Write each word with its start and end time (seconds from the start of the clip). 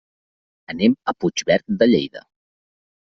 Anem 0.73 0.95
a 1.13 1.15
Puigverd 1.19 1.69
de 1.83 1.91
Lleida. 1.93 2.25